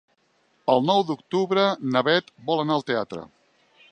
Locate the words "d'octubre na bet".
1.09-2.33